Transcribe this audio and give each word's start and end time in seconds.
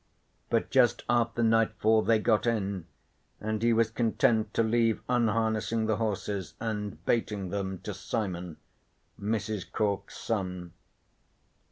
But 0.49 0.71
just 0.71 1.03
after 1.07 1.43
nightfall 1.43 2.01
they 2.01 2.17
got 2.17 2.47
in, 2.47 2.87
and 3.39 3.61
he 3.61 3.71
was 3.71 3.91
content 3.91 4.51
to 4.55 4.63
leave 4.63 4.99
unharnessing 5.07 5.85
the 5.85 5.97
horses 5.97 6.55
and 6.59 7.05
baiting 7.05 7.49
them 7.51 7.77
to 7.83 7.93
Simon, 7.93 8.57
Mrs. 9.21 9.71
Cork's 9.71 10.17
son. 10.17 10.73